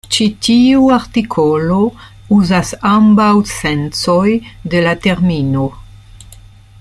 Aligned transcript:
Ĉi 0.15 0.25
tiu 0.45 0.87
artikolo 0.95 1.77
uzas 2.37 2.73
ambaŭ 2.93 3.29
sencoj 3.53 4.27
de 4.75 4.85
la 4.89 4.97
termino. 5.07 5.69